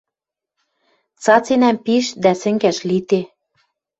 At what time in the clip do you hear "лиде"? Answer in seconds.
2.89-3.21